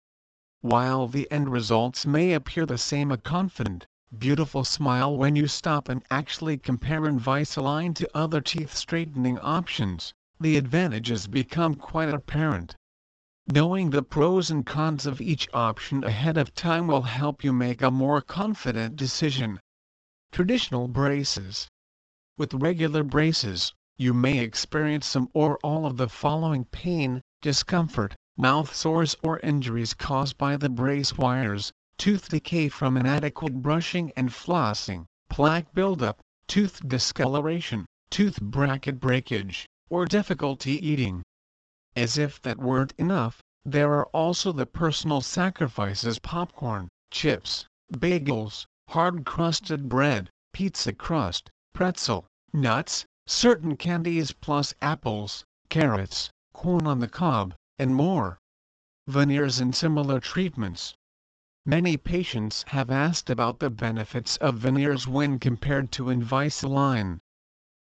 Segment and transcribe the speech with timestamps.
[0.63, 3.87] While the end results may appear the same a confident,
[4.17, 10.57] beautiful smile when you stop and actually compare Invisalign to other teeth straightening options, the
[10.57, 12.75] advantages become quite apparent.
[13.47, 17.83] Knowing the pros and cons of each option ahead of time will help you make
[17.83, 19.61] a more confident decision.
[20.33, 21.69] Traditional braces
[22.37, 28.75] with regular braces, you may experience some or all of the following pain, discomfort, mouth
[28.75, 35.05] sores or injuries caused by the brace wires, tooth decay from inadequate brushing and flossing,
[35.29, 41.23] plaque buildup, tooth discoloration, tooth bracket breakage, or difficulty eating.
[41.95, 49.89] As if that weren't enough, there are also the personal sacrifices popcorn, chips, bagels, hard-crusted
[49.89, 57.95] bread, pizza crust, pretzel, nuts, certain candies plus apples, carrots, corn on the cob, and
[57.95, 58.39] more.
[59.09, 60.95] Veneers and similar treatments.
[61.67, 67.19] Many patients have asked about the benefits of veneers when compared to Invisalign.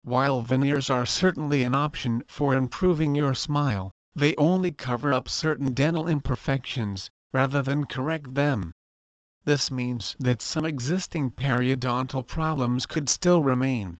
[0.03, 5.73] While veneers are certainly an option for improving your smile, they only cover up certain
[5.73, 8.71] dental imperfections, rather than correct them.
[9.45, 13.97] This means that some existing periodontal problems could still remain.